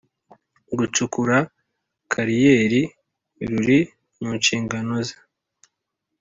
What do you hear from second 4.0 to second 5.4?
mu nshingano ze